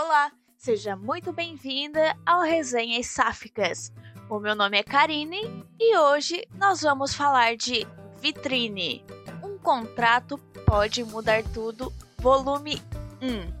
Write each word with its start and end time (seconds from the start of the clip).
Olá, 0.00 0.30
seja 0.56 0.94
muito 0.94 1.32
bem-vinda 1.32 2.16
ao 2.24 2.42
Resenhas 2.42 3.08
Sáficas. 3.08 3.92
O 4.30 4.38
meu 4.38 4.54
nome 4.54 4.78
é 4.78 4.82
Karine 4.84 5.66
e 5.76 5.98
hoje 5.98 6.46
nós 6.54 6.82
vamos 6.82 7.12
falar 7.12 7.56
de 7.56 7.84
Vitrine. 8.20 9.04
Um 9.42 9.58
contrato 9.58 10.38
pode 10.64 11.02
mudar 11.02 11.42
tudo, 11.52 11.92
volume 12.16 12.80
1. 13.20 13.52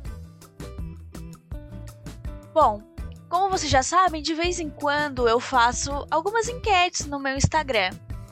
Bom, 2.54 2.84
como 3.28 3.50
vocês 3.50 3.68
já 3.68 3.82
sabem, 3.82 4.22
de 4.22 4.32
vez 4.32 4.60
em 4.60 4.70
quando 4.70 5.28
eu 5.28 5.40
faço 5.40 6.06
algumas 6.08 6.48
enquetes 6.48 7.04
no 7.06 7.18
meu 7.18 7.36
Instagram. 7.36 7.90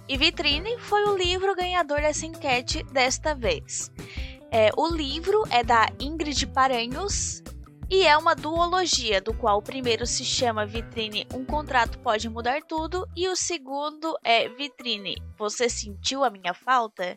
E 0.09 0.17
Vitrine 0.17 0.79
foi 0.79 1.03
o 1.07 1.17
livro 1.17 1.57
ganhador 1.57 2.01
dessa 2.01 2.25
enquete 2.25 2.85
desta 2.85 3.35
vez. 3.35 3.91
É, 4.53 4.71
o 4.77 4.87
livro 4.87 5.43
é 5.51 5.65
da 5.65 5.89
Ingrid 5.99 6.47
Paranhos 6.47 7.43
e 7.89 8.05
é 8.05 8.17
uma 8.17 8.35
duologia, 8.35 9.21
do 9.21 9.33
qual 9.33 9.59
o 9.59 9.63
primeiro 9.63 10.07
se 10.07 10.25
chama 10.25 10.67
Vitrine 10.67 11.27
Um 11.33 11.45
Contrato 11.45 11.99
Pode 12.01 12.29
Mudar 12.29 12.63
Tudo 12.63 13.09
e 13.15 13.29
o 13.29 13.37
segundo 13.37 14.19
é 14.25 14.49
Vitrine 14.49 15.17
Você 15.39 15.69
Sentiu 15.69 16.25
a 16.25 16.31
Minha 16.31 16.53
Falta? 16.53 17.15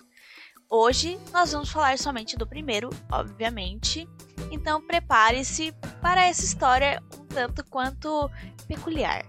Hoje 0.70 1.20
nós 1.34 1.52
vamos 1.52 1.72
falar 1.72 1.98
somente 1.98 2.38
do 2.38 2.46
primeiro, 2.46 2.90
obviamente, 3.12 4.08
então 4.52 4.80
prepare-se 4.80 5.74
para 6.00 6.28
essa 6.28 6.46
história 6.46 7.02
um 7.20 7.26
tanto 7.26 7.66
quanto 7.66 8.30
peculiar. 8.68 9.26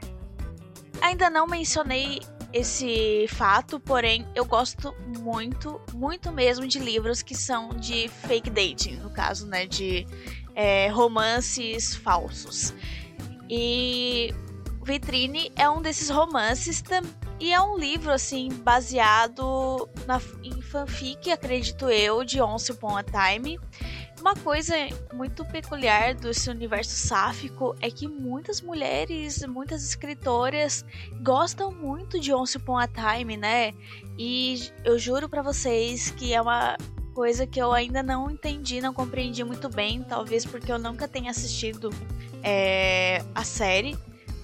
Ainda 1.00 1.30
não 1.30 1.46
mencionei 1.46 2.20
esse 2.52 3.26
fato, 3.28 3.78
porém 3.78 4.26
eu 4.34 4.44
gosto 4.44 4.94
muito, 5.18 5.80
muito 5.94 6.32
mesmo 6.32 6.66
de 6.66 6.78
livros 6.78 7.22
que 7.22 7.34
são 7.34 7.70
de 7.70 8.08
fake 8.08 8.50
dating, 8.50 8.96
no 8.96 9.10
caso, 9.10 9.46
né, 9.46 9.66
de 9.66 10.06
é, 10.54 10.88
romances 10.88 11.94
falsos. 11.94 12.74
E 13.48 14.34
Vitrine 14.82 15.52
é 15.56 15.68
um 15.68 15.82
desses 15.82 16.08
romances 16.08 16.82
e 17.38 17.52
é 17.52 17.60
um 17.60 17.78
livro 17.78 18.12
assim 18.12 18.48
baseado 18.48 19.88
na, 20.06 20.20
em 20.42 20.60
fanfic, 20.60 21.30
acredito 21.30 21.88
eu, 21.88 22.24
de 22.24 22.40
Once 22.40 22.70
Upon 22.70 22.96
a 22.96 23.02
Time. 23.02 23.58
Uma 24.20 24.36
coisa 24.36 24.74
muito 25.14 25.46
peculiar 25.46 26.14
desse 26.14 26.50
universo 26.50 26.94
sáfico 26.94 27.74
é 27.80 27.90
que 27.90 28.06
muitas 28.06 28.60
mulheres, 28.60 29.42
muitas 29.46 29.82
escritoras 29.82 30.84
gostam 31.22 31.72
muito 31.72 32.20
de 32.20 32.30
Once 32.32 32.58
Upon 32.58 32.76
a 32.76 32.86
Time, 32.86 33.38
né? 33.38 33.72
E 34.18 34.70
eu 34.84 34.98
juro 34.98 35.26
para 35.26 35.40
vocês 35.40 36.10
que 36.10 36.34
é 36.34 36.42
uma 36.42 36.76
coisa 37.20 37.46
que 37.46 37.60
eu 37.60 37.70
ainda 37.70 38.02
não 38.02 38.30
entendi, 38.30 38.80
não 38.80 38.94
compreendi 38.94 39.44
muito 39.44 39.68
bem, 39.68 40.02
talvez 40.02 40.46
porque 40.46 40.72
eu 40.72 40.78
nunca 40.78 41.06
tenha 41.06 41.30
assistido 41.30 41.90
é, 42.42 43.22
a 43.34 43.44
série, 43.44 43.94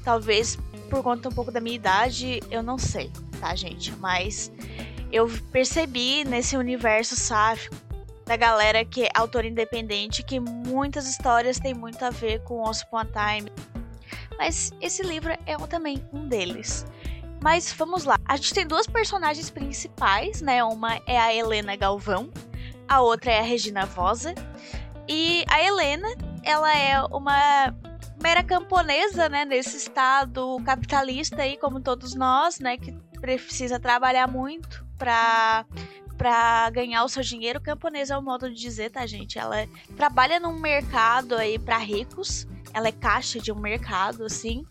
talvez 0.05 0.59
por 0.91 1.03
conta 1.03 1.31
um 1.31 1.33
pouco 1.33 1.51
da 1.51 1.59
minha 1.59 1.75
idade, 1.75 2.39
eu 2.51 2.63
não 2.63 2.77
sei, 2.77 3.11
tá, 3.41 3.55
gente? 3.55 3.97
Mas 3.97 4.53
eu 5.11 5.27
percebi 5.51 6.23
nesse 6.25 6.55
universo 6.55 7.17
sáfico 7.17 7.75
da 8.27 8.37
galera 8.37 8.85
que 8.85 9.05
é 9.05 9.11
autor 9.15 9.47
independente 9.47 10.23
que 10.23 10.39
muitas 10.39 11.09
histórias 11.09 11.59
têm 11.59 11.73
muito 11.73 12.05
a 12.05 12.11
ver 12.11 12.43
com 12.43 12.63
Once 12.63 12.85
Upon 12.85 12.99
a 12.99 13.07
Time. 13.07 13.51
Mas 14.37 14.71
esse 14.83 15.03
livro 15.03 15.33
é 15.47 15.57
também 15.67 16.07
um 16.13 16.29
deles. 16.29 16.85
Mas 17.43 17.73
vamos 17.73 18.05
lá. 18.05 18.19
A 18.27 18.37
gente 18.37 18.53
tem 18.53 18.67
duas 18.67 18.87
personagens 18.87 19.49
principais, 19.51 20.41
né? 20.41 20.65
Uma 20.65 21.01
é 21.07 21.19
a 21.19 21.35
Helena 21.35 21.77
Galvão, 21.77 22.31
a 22.89 23.01
outra 23.01 23.33
é 23.33 23.41
a 23.41 23.43
Regina 23.43 23.87
Vosa. 23.87 24.35
E 25.09 25.45
a 25.49 25.63
Helena, 25.63 26.09
ela 26.43 26.77
é 26.77 27.01
uma 27.05 27.75
mera 28.21 28.43
camponesa, 28.43 29.29
né, 29.29 29.45
nesse 29.45 29.77
estado 29.77 30.61
capitalista 30.65 31.43
aí, 31.43 31.57
como 31.57 31.81
todos 31.81 32.15
nós, 32.15 32.59
né, 32.59 32.77
que 32.77 32.93
precisa 33.21 33.79
trabalhar 33.79 34.27
muito 34.27 34.85
para 34.99 35.65
para 36.17 36.71
ganhar 36.71 37.05
o 37.05 37.09
seu 37.11 37.23
dinheiro. 37.23 37.61
Camponesa 37.61 38.15
é 38.15 38.17
o 38.17 38.23
modo 38.23 38.49
de 38.49 38.59
dizer, 38.59 38.91
tá, 38.91 39.07
gente? 39.07 39.39
Ela 39.39 39.69
trabalha 39.97 40.41
num 40.41 40.59
mercado 40.59 41.37
aí 41.37 41.59
para 41.59 41.77
ricos. 41.77 42.47
Ela 42.73 42.89
é 42.89 42.93
caixa 42.93 43.39
de 43.39 43.53
um 43.53 43.61
mercado, 43.61 44.25
assim. 44.25 44.65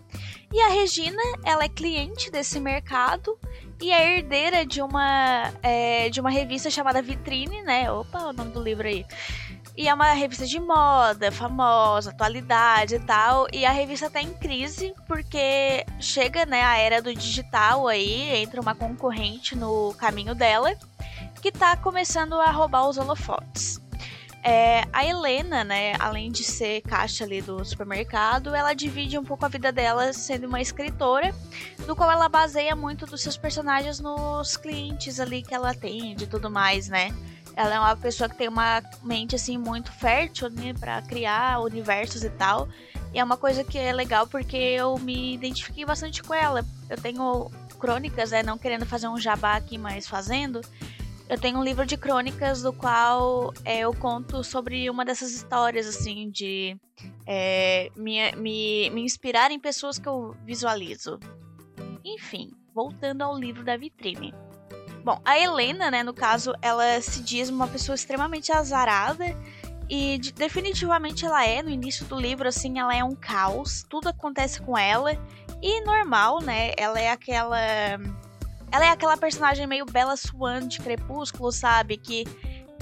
E 0.52 0.60
a 0.60 0.70
Regina, 0.70 1.22
ela 1.44 1.64
é 1.64 1.70
cliente 1.70 2.32
desse 2.32 2.60
mercado 2.60 3.38
e 3.82 3.92
é 3.92 4.18
herdeira 4.18 4.66
de 4.66 4.82
uma, 4.82 5.52
é, 5.62 6.10
de 6.10 6.20
uma 6.20 6.30
revista 6.30 6.70
chamada 6.70 7.02
Vitrine, 7.02 7.62
né? 7.62 7.92
Opa, 7.92 8.20
o 8.20 8.34
nome 8.34 8.52
do 8.52 8.62
livro 8.62 8.88
aí. 8.88 9.06
E 9.78 9.90
é 9.90 9.94
uma 9.94 10.14
revista 10.14 10.46
de 10.46 10.58
moda, 10.58 11.32
famosa, 11.32 12.12
atualidade 12.12 12.96
e 12.96 13.00
tal. 13.00 13.46
E 13.52 13.66
a 13.66 13.72
revista 13.72 14.10
tá 14.10 14.22
em 14.22 14.34
crise 14.34 14.94
porque 15.06 15.86
chega, 16.00 16.46
né, 16.46 16.64
a 16.64 16.78
era 16.78 17.02
do 17.02 17.14
digital 17.14 17.88
aí, 17.88 18.38
entra 18.38 18.62
uma 18.62 18.74
concorrente 18.74 19.56
no 19.56 19.94
caminho 19.96 20.34
dela 20.34 20.74
que 21.42 21.52
tá 21.52 21.76
começando 21.76 22.34
a 22.34 22.50
roubar 22.50 22.88
os 22.88 22.98
holofotes. 22.98 23.85
É, 24.48 24.84
a 24.94 25.04
Helena, 25.04 25.64
né, 25.64 25.96
além 25.98 26.32
de 26.32 26.44
ser 26.44 26.82
caixa 26.82 27.24
ali 27.24 27.42
do 27.42 27.66
supermercado, 27.66 28.54
ela 28.54 28.76
divide 28.76 29.18
um 29.18 29.24
pouco 29.24 29.44
a 29.44 29.48
vida 29.48 29.72
dela 29.72 30.14
sendo 30.14 30.46
uma 30.46 30.62
escritora, 30.62 31.34
do 31.88 31.96
qual 31.96 32.12
ela 32.12 32.30
baseia 32.30 32.76
muito 32.76 33.08
dos 33.08 33.24
seus 33.24 33.36
personagens 33.36 34.00
nos 34.00 34.56
clientes 34.56 35.20
ali 35.20 35.42
que 35.42 35.52
ela 35.52 35.72
atende 35.72 36.26
e 36.26 36.28
tudo 36.28 36.48
mais, 36.48 36.88
né? 36.88 37.12
Ela 37.56 37.74
é 37.74 37.80
uma 37.80 37.96
pessoa 37.98 38.30
que 38.30 38.36
tem 38.36 38.48
uma 38.48 38.84
mente 39.02 39.36
assim 39.36 39.58
muito 39.58 39.92
fértil, 39.92 40.48
né, 40.52 40.76
para 40.80 41.02
criar 41.02 41.60
universos 41.62 42.24
e 42.24 42.30
tal. 42.30 42.70
E 43.16 43.20
é 43.20 43.24
uma 43.24 43.38
coisa 43.38 43.64
que 43.64 43.80
é 43.80 43.92
legal 43.92 44.28
porque 44.28 44.58
eu 44.58 44.96
me 45.00 45.34
identifiquei 45.34 45.86
bastante 45.86 46.22
com 46.22 46.36
ela. 46.36 46.64
Eu 46.88 46.98
tenho 46.98 47.50
crônicas, 47.80 48.30
né, 48.30 48.44
não 48.44 48.60
querendo 48.60 48.86
fazer 48.86 49.08
um 49.08 49.20
jabá 49.20 49.56
aqui, 49.56 49.76
mas 49.76 50.08
fazendo 50.08 50.62
eu 51.28 51.40
tenho 51.40 51.58
um 51.58 51.64
livro 51.64 51.86
de 51.86 51.98
crônicas 51.98 52.62
do 52.62 52.72
qual 52.72 53.54
é, 53.64 53.80
eu 53.80 53.94
conto 53.94 54.44
sobre 54.44 54.90
uma 54.90 55.04
dessas 55.04 55.32
histórias, 55.32 55.88
assim, 55.88 56.30
de 56.30 56.78
é, 57.26 57.90
me, 57.96 58.32
me, 58.34 58.90
me 58.92 59.02
inspirar 59.02 59.52
em 59.52 59.60
pessoas 59.60 59.98
que 59.98 60.08
eu 60.08 60.36
visualizo. 60.46 61.20
Enfim, 62.04 62.52
voltando 62.74 63.24
ao 63.24 63.38
livro 63.38 63.64
da 63.64 63.76
vitrine. 63.76 64.34
Bom, 65.04 65.20
a 65.26 65.40
Helena, 65.40 65.90
né, 65.90 66.04
no 66.04 66.14
caso, 66.14 66.54
ela 66.62 67.02
se 67.02 67.22
diz 67.22 67.50
uma 67.50 67.68
pessoa 67.68 67.96
extremamente 67.96 68.52
azarada 68.52 69.26
e 69.90 70.18
de, 70.18 70.32
definitivamente 70.32 71.26
ela 71.26 71.46
é, 71.46 71.62
no 71.62 71.70
início 71.70 72.06
do 72.06 72.20
livro, 72.20 72.48
assim, 72.48 72.80
ela 72.80 72.96
é 72.96 73.04
um 73.04 73.16
caos, 73.16 73.84
tudo 73.90 74.10
acontece 74.10 74.62
com 74.62 74.78
ela 74.78 75.12
e 75.62 75.82
normal, 75.82 76.42
né, 76.42 76.72
ela 76.78 77.00
é 77.00 77.10
aquela 77.10 77.58
ela 78.72 78.86
é 78.86 78.90
aquela 78.90 79.18
personagem 79.18 79.68
meio 79.68 79.86
Bela 79.86 80.16
Swan 80.18 80.68
de 80.68 80.80
Crepúsculo, 80.80 81.52
sabe? 81.52 81.98
Que 81.98 82.26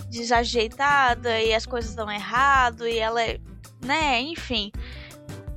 desajeitada 0.10 1.42
e 1.42 1.54
as 1.54 1.66
coisas 1.66 1.96
dão 1.96 2.10
errado 2.10 2.88
e 2.88 2.98
ela 2.98 3.22
é. 3.22 3.40
né? 3.82 4.22
Enfim. 4.22 4.72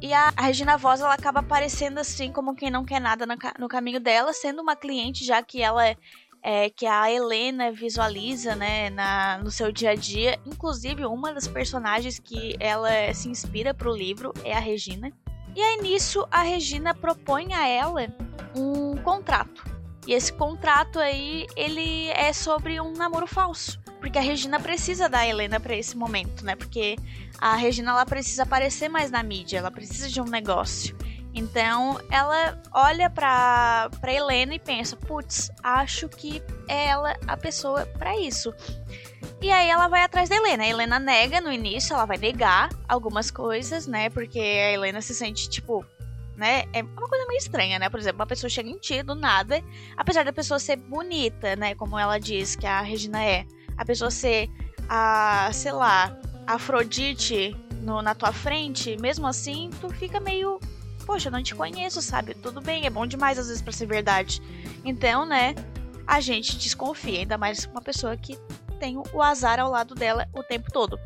E 0.00 0.12
a, 0.12 0.30
Regina 0.36 0.76
Voz 0.76 1.00
ela 1.00 1.14
acaba 1.14 1.40
aparecendo 1.40 1.98
assim 1.98 2.30
como 2.30 2.54
quem 2.54 2.70
não 2.70 2.84
quer 2.84 3.00
nada 3.00 3.26
no, 3.26 3.34
no 3.58 3.68
caminho 3.68 4.00
dela, 4.00 4.32
sendo 4.32 4.60
uma 4.62 4.76
cliente, 4.76 5.24
já 5.24 5.42
que 5.42 5.62
ela 5.62 5.86
é, 5.86 5.96
é, 6.42 6.70
que 6.70 6.86
a 6.86 7.10
Helena 7.10 7.72
visualiza, 7.72 8.54
né, 8.54 8.90
na, 8.90 9.38
no 9.38 9.50
seu 9.50 9.72
dia 9.72 9.90
a 9.90 9.94
dia. 9.94 10.38
Inclusive, 10.44 11.06
uma 11.06 11.32
das 11.32 11.48
personagens 11.48 12.18
que 12.18 12.56
ela 12.60 12.90
se 13.14 13.28
inspira 13.28 13.72
para 13.72 13.90
o 13.90 13.96
livro 13.96 14.32
é 14.44 14.52
a 14.52 14.60
Regina. 14.60 15.10
E 15.54 15.62
aí 15.62 15.78
nisso 15.80 16.26
a 16.30 16.42
Regina 16.42 16.94
propõe 16.94 17.54
a 17.54 17.66
ela 17.66 18.06
um 18.54 18.96
contrato 18.98 19.75
e 20.06 20.12
esse 20.12 20.32
contrato 20.32 20.98
aí, 20.98 21.46
ele 21.56 22.08
é 22.10 22.32
sobre 22.32 22.80
um 22.80 22.92
namoro 22.92 23.26
falso. 23.26 23.80
Porque 23.98 24.18
a 24.18 24.22
Regina 24.22 24.60
precisa 24.60 25.08
da 25.08 25.26
Helena 25.26 25.58
para 25.58 25.74
esse 25.74 25.96
momento, 25.96 26.44
né? 26.44 26.54
Porque 26.54 26.96
a 27.38 27.56
Regina 27.56 27.90
ela 27.90 28.06
precisa 28.06 28.44
aparecer 28.44 28.88
mais 28.88 29.10
na 29.10 29.22
mídia, 29.22 29.58
ela 29.58 29.70
precisa 29.70 30.08
de 30.08 30.20
um 30.20 30.26
negócio. 30.26 30.96
Então 31.34 32.00
ela 32.10 32.58
olha 32.72 33.10
pra, 33.10 33.90
pra 34.00 34.12
Helena 34.12 34.54
e 34.54 34.58
pensa: 34.58 34.96
putz, 34.96 35.50
acho 35.62 36.08
que 36.08 36.42
é 36.68 36.86
ela 36.86 37.14
a 37.26 37.36
pessoa 37.36 37.84
para 37.98 38.16
isso. 38.16 38.54
E 39.42 39.50
aí 39.50 39.68
ela 39.68 39.88
vai 39.88 40.02
atrás 40.02 40.28
da 40.28 40.36
Helena. 40.36 40.62
A 40.62 40.68
Helena 40.68 40.98
nega 40.98 41.40
no 41.40 41.52
início, 41.52 41.92
ela 41.92 42.06
vai 42.06 42.16
negar 42.16 42.70
algumas 42.88 43.30
coisas, 43.30 43.86
né? 43.86 44.08
Porque 44.08 44.38
a 44.38 44.72
Helena 44.72 45.02
se 45.02 45.14
sente 45.14 45.48
tipo, 45.50 45.84
né? 46.36 46.64
É 46.72 46.82
uma 46.82 47.08
coisa 47.08 47.26
meio 47.26 47.38
estranha, 47.38 47.78
né? 47.78 47.88
Por 47.88 47.98
exemplo, 47.98 48.20
uma 48.20 48.26
pessoa 48.26 48.50
chega 48.50 48.68
em 48.68 48.78
ti 48.78 49.02
do 49.02 49.14
nada, 49.14 49.62
apesar 49.96 50.24
da 50.24 50.32
pessoa 50.32 50.58
ser 50.58 50.76
bonita, 50.76 51.56
né? 51.56 51.74
Como 51.74 51.98
ela 51.98 52.18
diz 52.18 52.56
que 52.56 52.66
a 52.66 52.80
Regina 52.80 53.24
é. 53.24 53.46
A 53.76 53.84
pessoa 53.84 54.10
ser 54.10 54.50
a, 54.88 55.50
sei 55.52 55.72
lá, 55.72 56.16
Afrodite 56.46 57.56
no, 57.82 58.00
na 58.02 58.14
tua 58.14 58.32
frente, 58.32 58.96
mesmo 59.00 59.26
assim, 59.26 59.70
tu 59.80 59.88
fica 59.88 60.20
meio. 60.20 60.60
Poxa, 61.04 61.28
eu 61.28 61.32
não 61.32 61.42
te 61.42 61.54
conheço, 61.54 62.02
sabe? 62.02 62.34
Tudo 62.34 62.60
bem, 62.60 62.84
é 62.84 62.90
bom 62.90 63.06
demais 63.06 63.38
às 63.38 63.48
vezes 63.48 63.62
pra 63.62 63.72
ser 63.72 63.86
verdade. 63.86 64.42
Então, 64.84 65.24
né? 65.24 65.54
A 66.06 66.20
gente 66.20 66.56
desconfia, 66.56 67.20
ainda 67.20 67.36
mais 67.36 67.64
uma 67.66 67.80
pessoa 67.80 68.16
que 68.16 68.38
tem 68.78 68.96
o 68.96 69.22
azar 69.22 69.58
ao 69.58 69.70
lado 69.70 69.94
dela 69.94 70.28
o 70.32 70.42
tempo 70.42 70.70
todo. 70.70 70.98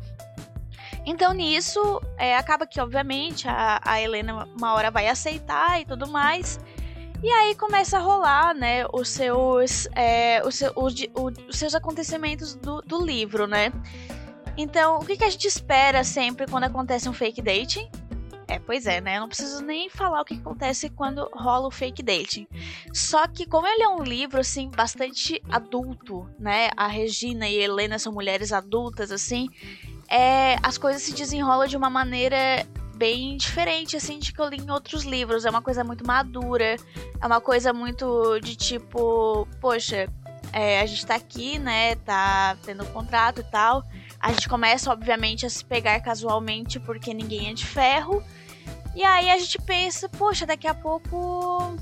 Então 1.05 1.33
nisso, 1.33 2.01
é, 2.17 2.35
acaba 2.35 2.67
que, 2.67 2.79
obviamente, 2.79 3.47
a, 3.47 3.81
a 3.83 3.99
Helena 3.99 4.47
uma 4.55 4.73
hora 4.73 4.91
vai 4.91 5.07
aceitar 5.07 5.81
e 5.81 5.85
tudo 5.85 6.07
mais. 6.07 6.59
E 7.23 7.29
aí 7.29 7.55
começa 7.55 7.97
a 7.97 8.01
rolar, 8.01 8.53
né, 8.55 8.85
os 8.91 9.09
seus, 9.09 9.87
é, 9.95 10.41
os, 10.43 10.55
seu, 10.55 10.71
o, 10.75 10.87
o, 10.87 11.49
os 11.49 11.55
seus 11.55 11.75
acontecimentos 11.75 12.55
do, 12.55 12.81
do 12.81 13.03
livro, 13.03 13.45
né? 13.45 13.71
Então, 14.57 14.97
o 14.97 15.05
que, 15.05 15.15
que 15.15 15.23
a 15.23 15.29
gente 15.29 15.47
espera 15.47 16.03
sempre 16.03 16.47
quando 16.47 16.63
acontece 16.65 17.07
um 17.07 17.13
fake 17.13 17.41
dating? 17.41 17.89
É, 18.47 18.59
pois 18.59 18.85
é, 18.85 18.99
né? 18.99 19.15
Eu 19.15 19.21
não 19.21 19.27
preciso 19.29 19.63
nem 19.63 19.89
falar 19.89 20.21
o 20.21 20.25
que 20.25 20.33
acontece 20.33 20.89
quando 20.89 21.29
rola 21.31 21.67
o 21.67 21.71
fake 21.71 22.03
dating. 22.03 22.45
Só 22.91 23.25
que, 23.25 23.45
como 23.45 23.65
ele 23.65 23.83
é 23.83 23.87
um 23.87 24.03
livro, 24.03 24.41
assim, 24.41 24.69
bastante 24.69 25.41
adulto, 25.49 26.29
né? 26.37 26.69
A 26.75 26.87
Regina 26.87 27.47
e 27.47 27.57
a 27.59 27.63
Helena 27.63 27.97
são 27.97 28.11
mulheres 28.11 28.51
adultas, 28.51 29.09
assim. 29.09 29.47
É, 30.11 30.57
as 30.61 30.77
coisas 30.77 31.01
se 31.01 31.13
desenrolam 31.13 31.67
de 31.67 31.77
uma 31.77 31.89
maneira 31.89 32.67
bem 32.95 33.37
diferente, 33.37 33.95
assim, 33.95 34.19
de 34.19 34.33
que 34.33 34.41
eu 34.41 34.49
li 34.49 34.57
em 34.57 34.69
outros 34.69 35.03
livros. 35.03 35.45
É 35.45 35.49
uma 35.49 35.61
coisa 35.61 35.85
muito 35.85 36.05
madura, 36.05 36.75
é 37.19 37.25
uma 37.25 37.39
coisa 37.39 37.71
muito 37.71 38.37
de 38.41 38.57
tipo, 38.57 39.47
poxa, 39.61 40.07
é, 40.51 40.81
a 40.81 40.85
gente 40.85 41.05
tá 41.05 41.15
aqui, 41.15 41.57
né? 41.57 41.95
Tá 41.95 42.57
tendo 42.65 42.83
um 42.83 42.87
contrato 42.87 43.39
e 43.39 43.43
tal. 43.45 43.83
A 44.19 44.33
gente 44.33 44.49
começa, 44.49 44.91
obviamente, 44.91 45.45
a 45.45 45.49
se 45.49 45.63
pegar 45.63 45.99
casualmente 46.01 46.77
porque 46.77 47.13
ninguém 47.13 47.49
é 47.49 47.53
de 47.53 47.65
ferro. 47.65 48.21
E 48.93 49.05
aí 49.05 49.29
a 49.29 49.37
gente 49.37 49.57
pensa, 49.59 50.09
poxa, 50.09 50.45
daqui 50.45 50.67
a 50.67 50.73
pouco 50.73 51.73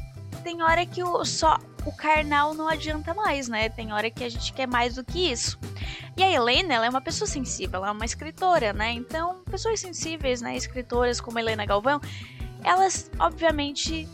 tem 0.43 0.61
hora 0.61 0.85
que 0.85 1.03
o, 1.03 1.25
só 1.25 1.57
o 1.85 1.91
carnal 1.91 2.53
não 2.53 2.67
adianta 2.67 3.13
mais, 3.13 3.47
né? 3.47 3.69
Tem 3.69 3.93
hora 3.93 4.09
que 4.09 4.23
a 4.23 4.29
gente 4.29 4.53
quer 4.53 4.67
mais 4.67 4.95
do 4.95 5.03
que 5.03 5.31
isso. 5.31 5.57
E 6.17 6.23
a 6.23 6.29
Helena, 6.29 6.73
ela 6.73 6.85
é 6.85 6.89
uma 6.89 7.01
pessoa 7.01 7.27
sensível, 7.27 7.77
ela 7.77 7.89
é 7.89 7.91
uma 7.91 8.05
escritora, 8.05 8.73
né? 8.73 8.91
Então, 8.91 9.41
pessoas 9.49 9.79
sensíveis, 9.79 10.41
né, 10.41 10.55
escritoras 10.55 11.21
como 11.21 11.39
Helena 11.39 11.65
Galvão, 11.65 12.01
elas 12.63 13.09
obviamente 13.19 14.07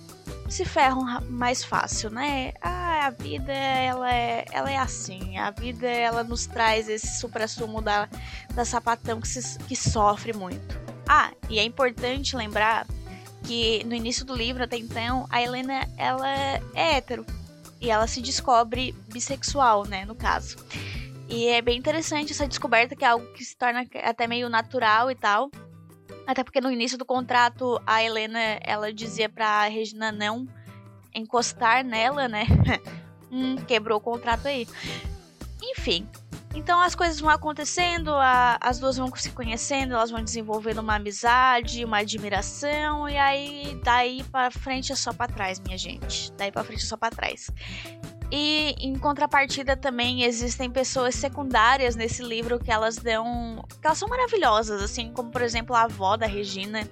se 0.47 0.63
ferram 0.63 1.03
mais 1.29 1.63
fácil, 1.63 2.11
né? 2.11 2.53
Ah, 2.61 3.07
a 3.07 3.09
vida 3.09 3.51
ela 3.51 4.13
é, 4.13 4.45
ela 4.51 4.71
é 4.71 4.77
assim, 4.77 5.37
a 5.37 5.49
vida 5.49 5.87
ela 5.87 6.23
nos 6.23 6.45
traz 6.45 6.87
esse 6.87 7.19
supra-sumo 7.19 7.81
da, 7.81 8.07
da 8.53 8.63
sapatão 8.63 9.19
que, 9.19 9.27
se, 9.27 9.57
que 9.59 9.75
sofre 9.75 10.33
muito. 10.33 10.79
Ah, 11.07 11.31
e 11.49 11.59
é 11.59 11.63
importante 11.63 12.35
lembrar 12.35 12.85
que 13.43 13.83
no 13.85 13.93
início 13.93 14.25
do 14.25 14.35
livro, 14.35 14.63
até 14.63 14.77
então, 14.77 15.27
a 15.29 15.41
Helena 15.41 15.87
ela 15.97 16.29
é 16.29 16.61
hétero 16.75 17.25
e 17.85 17.89
ela 17.91 18.07
se 18.07 18.19
descobre 18.19 18.93
bissexual, 19.13 19.85
né, 19.85 20.05
no 20.05 20.15
caso. 20.15 20.57
E 21.29 21.47
é 21.47 21.61
bem 21.61 21.77
interessante 21.77 22.31
essa 22.31 22.47
descoberta 22.47 22.95
que 22.95 23.05
é 23.05 23.07
algo 23.07 23.25
que 23.33 23.45
se 23.45 23.55
torna 23.55 23.85
até 24.03 24.25
meio 24.25 24.49
natural 24.49 25.11
e 25.11 25.15
tal. 25.15 25.51
Até 26.25 26.43
porque 26.43 26.59
no 26.59 26.71
início 26.71 26.97
do 26.97 27.05
contrato 27.05 27.79
a 27.85 28.03
Helena 28.03 28.39
ela 28.61 28.91
dizia 28.91 29.29
pra 29.29 29.67
Regina 29.67 30.11
não 30.11 30.47
encostar 31.13 31.83
nela, 31.83 32.27
né? 32.27 32.45
hum, 33.31 33.55
quebrou 33.67 33.99
o 33.99 34.01
contrato 34.01 34.47
aí. 34.47 34.67
Enfim, 35.61 36.07
então 36.55 36.79
as 36.79 36.95
coisas 36.95 37.19
vão 37.19 37.29
acontecendo, 37.29 38.11
a, 38.13 38.57
as 38.61 38.79
duas 38.79 38.95
vão 38.95 39.13
se 39.15 39.29
conhecendo, 39.31 39.93
elas 39.93 40.09
vão 40.09 40.23
desenvolvendo 40.23 40.79
uma 40.79 40.95
amizade, 40.95 41.83
uma 41.83 41.97
admiração, 41.97 43.09
e 43.09 43.17
aí 43.17 43.79
daí 43.83 44.23
para 44.23 44.49
frente 44.49 44.93
é 44.93 44.95
só 44.95 45.11
para 45.11 45.31
trás, 45.31 45.59
minha 45.59 45.77
gente. 45.77 46.31
Daí 46.33 46.51
para 46.51 46.63
frente 46.63 46.83
é 46.83 46.87
só 46.87 46.95
para 46.95 47.13
trás. 47.13 47.51
E 48.31 48.73
em 48.79 48.97
contrapartida 48.97 49.75
também 49.75 50.23
existem 50.23 50.71
pessoas 50.71 51.13
secundárias 51.15 51.95
nesse 51.95 52.23
livro 52.23 52.57
que 52.57 52.71
elas 52.71 52.95
dão, 52.95 53.63
que 53.81 53.85
elas 53.85 53.97
são 53.97 54.07
maravilhosas, 54.07 54.81
assim 54.81 55.11
como 55.11 55.31
por 55.31 55.41
exemplo 55.41 55.75
a 55.75 55.83
avó 55.83 56.15
da 56.15 56.25
Regina. 56.25 56.89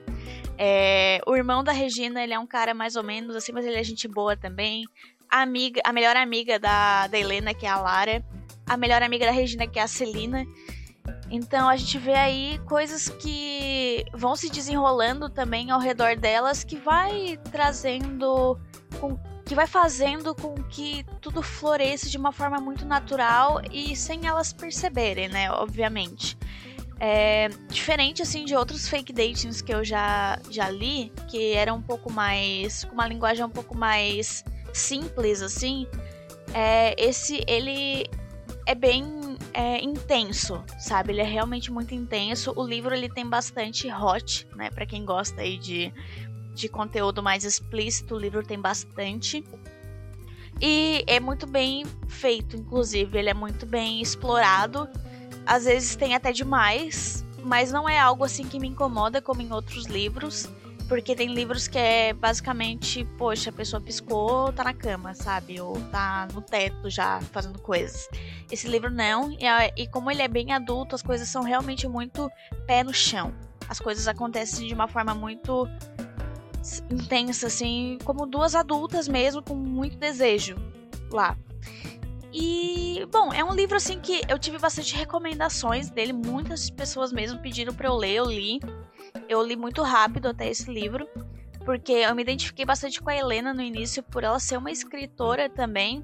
É, 0.58 1.20
o 1.26 1.36
irmão 1.36 1.64
da 1.64 1.72
Regina, 1.72 2.22
ele 2.22 2.34
é 2.34 2.40
um 2.40 2.46
cara 2.46 2.74
mais 2.74 2.96
ou 2.96 3.04
menos 3.04 3.36
assim, 3.36 3.52
mas 3.54 3.66
ele 3.66 3.78
é 3.78 3.84
gente 3.84 4.10
boa 4.10 4.36
também. 4.36 4.84
A 5.32 5.42
amiga, 5.42 5.82
a 5.84 5.94
melhor 5.94 6.16
amiga 6.16 6.60
da, 6.60 7.08
da 7.08 7.18
Helena, 7.18 7.54
que 7.54 7.66
é 7.66 7.70
a 7.70 7.78
Lara 7.78 8.24
a 8.66 8.78
melhor 8.78 9.04
amiga 9.04 9.26
da 9.26 9.32
Regina, 9.32 9.68
que 9.68 9.80
é 9.80 9.84
a 9.84 9.88
Celina. 9.88 10.46
Então 11.30 11.68
a 11.68 11.76
gente 11.76 11.98
vê 11.98 12.14
aí 12.14 12.60
coisas 12.68 13.10
que 13.10 14.06
vão 14.14 14.36
se 14.36 14.50
desenrolando 14.50 15.30
também 15.30 15.72
ao 15.72 15.80
redor 15.80 16.16
delas 16.16 16.64
que 16.64 16.78
vai 16.78 17.40
trazendo 17.52 18.60
com, 19.00 19.18
que 19.44 19.56
vai 19.56 19.66
fazendo 19.66 20.36
com 20.36 20.54
que 20.64 21.04
tudo 21.20 21.42
floresça 21.42 22.10
de 22.10 22.18
uma 22.18 22.32
forma 22.32 22.60
muito 22.60 22.86
natural 22.86 23.62
e 23.72 23.96
sem 23.96 24.28
elas 24.28 24.54
perceberem, 24.54 25.28
né, 25.28 25.52
obviamente. 25.52 26.38
É, 27.00 27.50
diferente 27.68 28.22
assim 28.22 28.46
de 28.46 28.56
outros 28.56 28.88
fake 28.88 29.12
datings 29.12 29.62
que 29.62 29.74
eu 29.74 29.84
já 29.84 30.40
já 30.50 30.70
li, 30.70 31.12
que 31.28 31.54
era 31.54 31.74
um 31.74 31.82
pouco 31.82 32.12
mais 32.12 32.86
com 32.86 32.94
uma 32.94 33.08
linguagem 33.08 33.44
um 33.44 33.50
pouco 33.50 33.76
mais 33.76 34.46
simples 34.72 35.42
assim, 35.42 35.88
é, 36.54 36.96
esse 37.04 37.44
ele 37.48 38.08
é 38.66 38.76
bem 38.76 39.06
é, 39.54 39.84
intenso, 39.84 40.64
sabe? 40.80 41.12
Ele 41.12 41.22
é 41.22 41.26
realmente 41.26 41.72
muito 41.72 41.94
intenso. 41.94 42.54
O 42.56 42.66
livro 42.66 42.94
ele 42.94 43.10
tem 43.10 43.28
bastante 43.28 43.92
hot, 43.92 44.48
né? 44.56 44.70
Para 44.70 44.86
quem 44.86 45.06
gosta 45.06 45.42
aí 45.42 45.58
de, 45.58 45.94
de 46.54 46.68
conteúdo 46.70 47.22
mais 47.22 47.44
explícito, 47.44 48.16
o 48.16 48.20
livro 48.20 48.44
tem 48.44 48.60
bastante. 48.60 49.44
E 50.62 51.04
é 51.08 51.20
muito 51.20 51.46
bem 51.46 51.86
feito, 52.08 52.56
inclusive, 52.56 53.18
ele 53.18 53.30
é 53.30 53.34
muito 53.34 53.66
bem 53.66 54.02
explorado. 54.02 54.88
Às 55.46 55.66
vezes 55.66 55.96
tem 55.96 56.16
até 56.16 56.32
demais, 56.32 57.26
mas 57.44 57.72
não 57.72 57.90
é 57.90 58.00
algo 58.00 58.24
assim 58.24 58.48
que 58.48 58.60
me 58.60 58.68
incomoda 58.68 59.22
como 59.22 59.42
em 59.42 59.52
outros 59.52 59.86
livros. 59.86 60.48
Porque 60.88 61.16
tem 61.16 61.34
livros 61.34 61.68
que 61.68 61.78
é 61.78 62.14
basicamente, 62.14 63.06
poxa, 63.18 63.50
a 63.50 63.54
pessoa 63.54 63.82
piscou, 63.82 64.52
tá 64.52 64.64
na 64.64 64.74
cama, 64.74 65.14
sabe? 65.14 65.60
Ou 65.60 65.80
tá 65.92 66.28
no 66.34 66.42
teto 66.42 66.90
já 66.90 67.22
fazendo 67.32 67.60
coisas. 67.60 68.10
Esse 68.52 68.68
livro 68.68 68.92
não, 68.92 69.32
e, 69.32 69.46
e 69.78 69.88
como 69.88 70.12
ele 70.12 70.22
é 70.22 70.28
bem 70.28 70.52
adulto, 70.52 70.94
as 70.94 71.02
coisas 71.02 71.28
são 71.30 71.42
realmente 71.44 71.88
muito 71.88 72.30
pé 72.68 72.84
no 72.84 72.94
chão. 72.94 73.34
As 73.68 73.80
coisas 73.80 74.08
acontecem 74.08 74.68
de 74.68 74.74
uma 74.74 74.88
forma 74.88 75.16
muito 75.16 75.68
intensa, 76.90 77.48
assim, 77.48 77.98
como 78.04 78.26
duas 78.26 78.56
adultas 78.56 79.08
mesmo, 79.08 79.42
com 79.42 79.56
muito 79.56 79.98
desejo 79.98 80.56
lá. 81.12 81.38
E, 82.34 83.06
bom, 83.12 83.32
é 83.32 83.44
um 83.44 83.54
livro 83.54 83.78
assim 83.78 84.00
que 84.00 84.22
eu 84.28 84.40
tive 84.40 84.58
bastante 84.58 84.96
recomendações 84.96 85.92
dele, 85.92 86.12
muitas 86.12 86.70
pessoas 86.70 87.14
mesmo 87.14 87.40
pediram 87.40 87.74
para 87.74 87.88
eu 87.88 87.96
ler, 87.96 88.16
eu 88.16 88.26
li. 88.26 88.60
Eu 89.28 89.44
li 89.44 89.56
muito 89.56 89.82
rápido 89.82 90.28
até 90.28 90.50
esse 90.50 90.72
livro, 90.72 91.08
porque 91.66 91.92
eu 91.92 92.16
me 92.16 92.22
identifiquei 92.22 92.66
bastante 92.66 93.02
com 93.02 93.10
a 93.10 93.16
Helena 93.16 93.54
no 93.54 93.62
início 93.62 94.04
por 94.04 94.24
ela 94.24 94.40
ser 94.40 94.58
uma 94.58 94.72
escritora 94.72 95.50
também. 95.50 96.04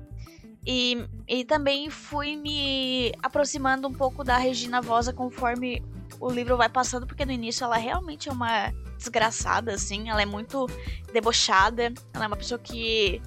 E, 0.65 1.07
e 1.27 1.45
também 1.45 1.89
fui 1.89 2.35
me 2.35 3.11
aproximando 3.23 3.87
um 3.87 3.93
pouco 3.93 4.23
da 4.23 4.37
Regina 4.37 4.81
Vosa 4.81 5.13
conforme 5.13 5.81
o 6.19 6.29
livro 6.29 6.57
vai 6.57 6.69
passando, 6.69 7.07
porque 7.07 7.25
no 7.25 7.31
início 7.31 7.63
ela 7.63 7.77
realmente 7.77 8.29
é 8.29 8.31
uma 8.31 8.71
desgraçada, 8.97 9.73
assim, 9.73 10.09
ela 10.09 10.21
é 10.21 10.25
muito 10.25 10.67
debochada, 11.13 11.93
ela 12.13 12.25
é 12.25 12.27
uma 12.27 12.35
pessoa 12.35 12.59
que. 12.59 13.21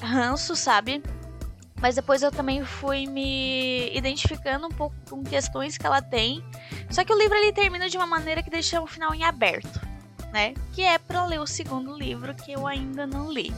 ranço, 0.00 0.54
sabe? 0.54 1.02
Mas 1.80 1.94
depois 1.94 2.22
eu 2.22 2.30
também 2.30 2.64
fui 2.64 3.06
me 3.06 3.94
identificando 3.96 4.66
um 4.66 4.70
pouco 4.70 4.96
com 5.08 5.22
questões 5.22 5.78
que 5.78 5.86
ela 5.86 6.02
tem 6.02 6.42
só 6.90 7.04
que 7.04 7.12
o 7.12 7.18
livro 7.18 7.36
ele 7.36 7.52
termina 7.52 7.88
de 7.88 7.96
uma 7.96 8.06
maneira 8.06 8.42
que 8.42 8.50
deixa 8.50 8.80
o 8.80 8.86
final 8.86 9.14
em 9.14 9.24
aberto, 9.24 9.80
né? 10.32 10.54
Que 10.72 10.82
é 10.82 10.98
para 10.98 11.24
ler 11.24 11.40
o 11.40 11.46
segundo 11.46 11.96
livro 11.96 12.34
que 12.34 12.52
eu 12.52 12.66
ainda 12.66 13.06
não 13.06 13.30
li. 13.32 13.52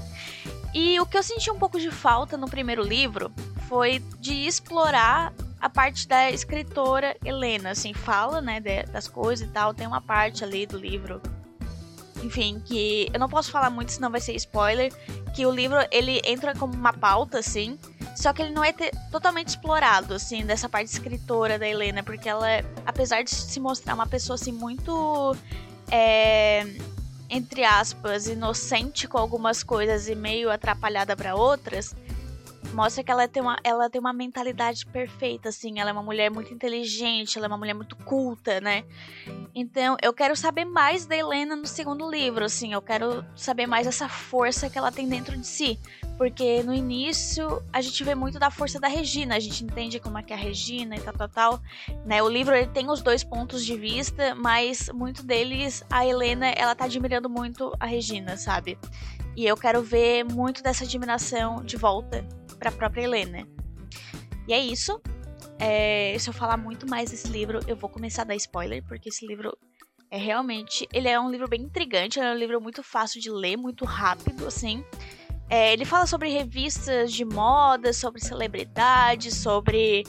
E 0.75 0.99
o 1.01 1.07
que 1.07 1.19
eu 1.19 1.23
senti 1.23 1.51
um 1.51 1.59
pouco 1.59 1.79
de 1.79 1.91
falta 1.91 2.37
no 2.37 2.49
primeiro 2.49 2.83
livro 2.83 3.33
foi 3.69 3.99
de 4.19 4.47
explorar 4.47 5.33
a 5.61 5.69
parte 5.69 6.09
da 6.09 6.31
escritora 6.31 7.17
Helena, 7.25 7.71
assim, 7.71 7.93
fala, 7.93 8.41
né, 8.41 8.61
das 8.61 9.07
coisas 9.07 9.47
e 9.47 9.51
tal, 9.51 9.75
tem 9.75 9.87
uma 9.87 10.01
parte 10.01 10.43
ali 10.43 10.67
do 10.67 10.79
livro 10.79 11.21
enfim, 12.23 12.61
que 12.65 13.09
eu 13.13 13.19
não 13.19 13.29
posso 13.29 13.51
falar 13.51 13.71
muito, 13.71 13.93
senão 13.93 14.11
vai 14.11 14.21
ser 14.21 14.35
spoiler, 14.37 14.93
que 15.35 15.47
o 15.47 15.51
livro 15.51 15.79
ele 15.91 16.21
entra 16.25 16.55
como 16.55 16.75
uma 16.75 16.93
pauta 16.93 17.39
assim, 17.39 17.79
só 18.21 18.35
que 18.35 18.43
ele 18.43 18.53
não 18.53 18.63
é 18.63 18.73
totalmente 19.11 19.49
explorado, 19.49 20.13
assim, 20.13 20.45
dessa 20.45 20.69
parte 20.69 20.89
escritora 20.89 21.59
da 21.59 21.67
Helena, 21.67 22.03
porque 22.03 22.29
ela, 22.29 22.47
apesar 22.85 23.23
de 23.23 23.31
se 23.31 23.59
mostrar 23.59 23.95
uma 23.95 24.07
pessoa, 24.07 24.35
assim, 24.35 24.53
muito. 24.53 25.35
É, 25.91 26.67
entre 27.31 27.65
aspas, 27.65 28.27
inocente 28.27 29.09
com 29.09 29.17
algumas 29.17 29.63
coisas 29.63 30.09
e 30.09 30.15
meio 30.15 30.51
atrapalhada 30.51 31.17
para 31.17 31.35
outras, 31.35 31.95
mostra 32.75 33.03
que 33.03 33.11
ela 33.11 33.27
tem, 33.27 33.41
uma, 33.41 33.59
ela 33.65 33.89
tem 33.89 34.01
uma 34.01 34.13
mentalidade 34.13 34.85
perfeita, 34.85 35.49
assim. 35.49 35.81
Ela 35.81 35.91
é 35.91 35.93
uma 35.93 36.03
mulher 36.03 36.31
muito 36.31 36.53
inteligente, 36.53 37.39
ela 37.39 37.47
é 37.47 37.49
uma 37.49 37.57
mulher 37.57 37.75
muito 37.75 37.97
culta, 37.97 38.61
né? 38.61 38.85
Então, 39.55 39.97
eu 40.03 40.13
quero 40.13 40.37
saber 40.37 40.67
mais 40.67 41.07
da 41.07 41.17
Helena 41.17 41.57
no 41.57 41.67
segundo 41.67 42.09
livro, 42.11 42.45
assim. 42.45 42.75
Eu 42.75 42.83
quero 42.83 43.25
saber 43.35 43.67
mais 43.67 43.87
essa 43.87 44.09
força 44.09 44.69
que 44.69 44.77
ela 44.77 44.93
tem 44.93 45.09
dentro 45.09 45.37
de 45.39 45.47
si. 45.47 45.79
Porque 46.21 46.63
no 46.63 46.75
início 46.75 47.65
a 47.73 47.81
gente 47.81 48.05
vê 48.05 48.15
muito 48.15 48.39
da 48.39 48.51
força 48.51 48.79
da 48.79 48.89
Regina, 48.89 49.37
a 49.37 49.41
gente 49.41 49.65
entende 49.65 49.99
como 49.99 50.19
é 50.19 50.23
que 50.23 50.35
é 50.35 50.37
a 50.37 50.39
Regina 50.39 50.95
e 50.95 51.01
tal, 51.01 51.15
tal, 51.15 51.29
tal. 51.31 51.63
Né? 52.05 52.23
O 52.23 52.29
livro 52.29 52.55
ele 52.55 52.67
tem 52.67 52.91
os 52.91 53.01
dois 53.01 53.25
pontos 53.25 53.65
de 53.65 53.75
vista, 53.75 54.35
mas 54.35 54.91
muito 54.93 55.23
deles 55.23 55.83
a 55.91 56.07
Helena 56.07 56.49
ela 56.49 56.75
tá 56.75 56.85
admirando 56.85 57.31
muito 57.31 57.75
a 57.81 57.87
Regina, 57.87 58.37
sabe? 58.37 58.79
E 59.35 59.47
eu 59.47 59.57
quero 59.57 59.81
ver 59.81 60.23
muito 60.25 60.63
dessa 60.63 60.85
admiração 60.85 61.65
de 61.65 61.79
volta 61.79 62.23
para 62.59 62.69
a 62.69 62.73
própria 62.73 63.05
Helena. 63.05 63.49
E 64.47 64.53
é 64.53 64.61
isso. 64.61 65.01
É, 65.59 66.15
se 66.19 66.29
eu 66.29 66.35
falar 66.35 66.59
muito 66.59 66.87
mais 66.87 67.11
desse 67.11 67.29
livro, 67.29 67.61
eu 67.67 67.77
vou 67.77 67.89
começar 67.89 68.23
a 68.23 68.27
dar 68.27 68.37
spoiler, 68.37 68.85
porque 68.87 69.09
esse 69.09 69.27
livro 69.27 69.57
é 70.11 70.19
realmente. 70.19 70.87
Ele 70.93 71.09
é 71.09 71.19
um 71.19 71.31
livro 71.31 71.49
bem 71.49 71.63
intrigante, 71.63 72.21
é 72.21 72.31
um 72.31 72.37
livro 72.37 72.61
muito 72.61 72.83
fácil 72.83 73.23
de 73.23 73.31
ler, 73.31 73.57
muito 73.57 73.87
rápido, 73.87 74.47
assim. 74.47 74.85
É, 75.51 75.73
ele 75.73 75.85
fala 75.85 76.07
sobre 76.07 76.29
revistas 76.29 77.13
de 77.13 77.25
moda, 77.25 77.93
sobre 77.93 78.25
celebridades, 78.25 79.35
sobre 79.35 80.05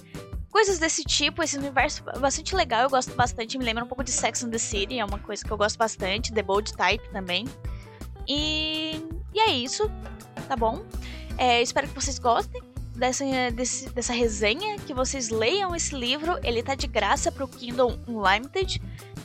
coisas 0.52 0.78
desse 0.78 1.04
tipo. 1.04 1.42
Esse 1.42 1.58
universo 1.58 2.04
é 2.08 2.20
bastante 2.20 2.56
legal, 2.56 2.84
eu 2.84 2.90
gosto 2.90 3.16
bastante. 3.16 3.58
Me 3.58 3.66
lembra 3.66 3.84
um 3.84 3.88
pouco 3.88 4.04
de 4.04 4.12
Sex 4.12 4.44
and 4.44 4.52
the 4.52 4.60
City, 4.60 5.00
é 5.00 5.04
uma 5.04 5.18
coisa 5.18 5.44
que 5.44 5.50
eu 5.50 5.58
gosto 5.58 5.78
bastante. 5.78 6.32
The 6.32 6.44
Bold 6.44 6.72
Type 6.74 7.10
também. 7.10 7.48
E, 8.28 9.04
e 9.34 9.40
é 9.40 9.52
isso, 9.52 9.90
tá 10.48 10.56
bom? 10.56 10.86
É, 11.40 11.60
espero 11.60 11.88
que 11.88 11.96
vocês 11.96 12.20
gostem 12.20 12.62
dessa, 12.96 13.26
desse, 13.52 13.90
dessa 13.90 14.14
resenha, 14.14 14.78
que 14.78 14.94
vocês 14.94 15.30
leiam 15.30 15.76
esse 15.76 15.96
livro. 15.96 16.38
Ele 16.44 16.62
tá 16.62 16.76
de 16.76 16.86
graça 16.86 17.32
pro 17.32 17.48
Kindle 17.48 17.98
Unlimited 18.08 18.80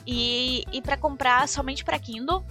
e, 0.05 0.63
e 0.73 0.81
para 0.81 0.97
comprar 0.97 1.47
somente 1.47 1.85
para 1.85 1.99
Kindle 1.99 2.43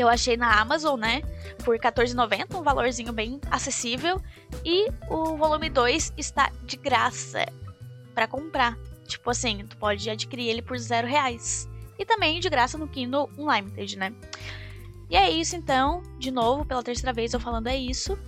que 0.00 0.04
eu 0.04 0.08
achei 0.08 0.34
na 0.34 0.58
Amazon, 0.58 0.98
né? 0.98 1.20
Por 1.62 1.74
R$14,90, 1.74 2.58
um 2.58 2.62
valorzinho 2.62 3.12
bem 3.12 3.38
acessível. 3.50 4.18
E 4.64 4.88
o 5.10 5.36
volume 5.36 5.68
2 5.68 6.14
está 6.16 6.50
de 6.64 6.78
graça 6.78 7.44
para 8.14 8.26
comprar. 8.26 8.78
Tipo 9.06 9.28
assim, 9.28 9.66
tu 9.68 9.76
pode 9.76 10.08
adquirir 10.08 10.48
ele 10.48 10.62
por 10.62 10.78
zero 10.78 11.06
reais. 11.06 11.68
E 11.98 12.06
também 12.06 12.40
de 12.40 12.48
graça 12.48 12.78
no 12.78 12.88
Kindle 12.88 13.28
Unlimited, 13.36 13.98
né? 13.98 14.14
E 15.10 15.16
é 15.16 15.28
isso 15.30 15.54
então, 15.54 16.02
de 16.18 16.30
novo, 16.30 16.64
pela 16.64 16.82
terceira 16.82 17.12
vez 17.12 17.34
eu 17.34 17.40
falando 17.40 17.66
é 17.66 17.76
isso. 17.76 18.18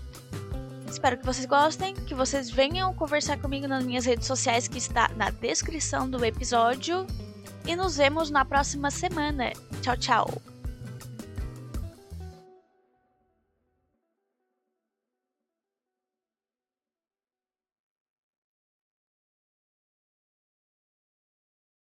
Espero 0.87 1.17
que 1.17 1.25
vocês 1.25 1.47
gostem, 1.47 1.95
que 1.95 2.15
vocês 2.15 2.51
venham 2.51 2.93
conversar 2.93 3.39
comigo 3.39 3.67
nas 3.67 3.83
minhas 3.83 4.05
redes 4.05 4.27
sociais 4.27 4.69
que 4.69 4.77
está 4.77 5.09
na 5.17 5.31
descrição 5.31 6.11
do 6.11 6.23
episódio. 6.23 7.07
E 7.67 7.75
nos 7.75 7.97
vemos 7.97 8.29
na 8.29 8.45
próxima 8.45 8.91
semana. 8.91 9.53
Tchau, 9.81 9.97
tchau. 9.97 10.52